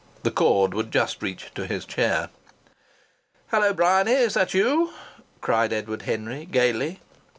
[0.23, 2.29] The cord would just reach to his chair.
[3.51, 3.71] "Hello!
[3.71, 4.13] Bryany!
[4.13, 4.93] Is that you?"
[5.41, 7.01] cried Edward Henry, gaily.